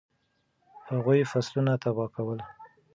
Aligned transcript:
هغوی 0.89 1.21
فصلونه 1.31 1.73
تباه 1.83 2.09
کول. 2.15 2.39